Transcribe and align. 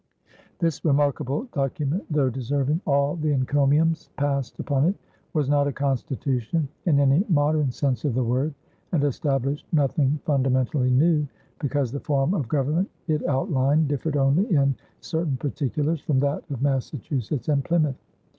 This 0.57 0.83
remarkable 0.83 1.43
document, 1.53 2.05
though 2.09 2.31
deserving 2.31 2.81
all 2.87 3.17
the 3.17 3.31
encomiums 3.33 4.09
passed 4.17 4.57
upon 4.57 4.85
it, 4.85 4.95
was 5.33 5.47
not 5.47 5.67
a 5.67 5.71
constitution 5.71 6.67
in 6.87 6.99
any 6.99 7.23
modern 7.29 7.69
sense 7.69 8.03
of 8.03 8.15
the 8.15 8.23
word 8.23 8.55
and 8.93 9.03
established 9.03 9.67
nothing 9.71 10.19
fundamentally 10.25 10.89
new, 10.89 11.27
because 11.59 11.91
the 11.91 11.99
form 11.99 12.33
of 12.33 12.47
government 12.47 12.89
it 13.07 13.23
outlined 13.27 13.89
differed 13.89 14.17
only 14.17 14.45
in 14.51 14.73
certain 15.01 15.37
particulars 15.37 16.01
from 16.01 16.19
that 16.21 16.43
of 16.49 16.63
Massachusetts 16.63 17.47
and 17.47 17.63
Plymouth. 17.63 18.01